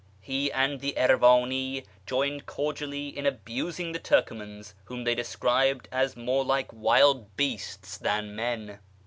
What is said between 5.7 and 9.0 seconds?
as more like wild' ')easts than men.